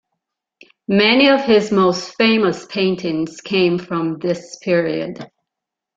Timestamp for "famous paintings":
2.15-3.39